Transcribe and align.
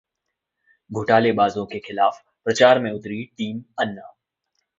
घोटालेबाजों 0.89 1.65
के 1.65 1.79
खिलाफ 1.79 2.21
प्रचार 2.45 2.79
में 2.79 2.91
उतरी 2.91 3.23
टीम 3.37 3.63
अन्ना 3.79 4.13